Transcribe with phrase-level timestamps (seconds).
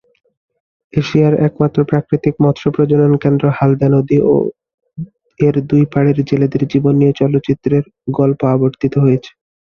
[0.93, 4.33] এশিয়ার একমাত্র প্রাকৃতিক মৎস প্রজনন কেন্দ্র হালদা নদী ও
[5.39, 7.83] এর দুই পাড়ের জেলেদের জীবন নিয়ে চলচ্চিত্রের
[8.17, 9.31] গল্প আবর্তিত হয়েছে।